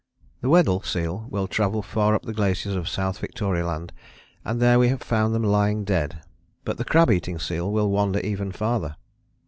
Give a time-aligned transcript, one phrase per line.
[0.41, 3.93] The Weddell seal will travel far up the glaciers of South Victoria Land,
[4.43, 6.23] and there we have found them lying dead.
[6.65, 8.95] But the crab eating seal will wander even farther.